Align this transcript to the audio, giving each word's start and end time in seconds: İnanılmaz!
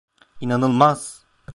İnanılmaz! 0.41 1.25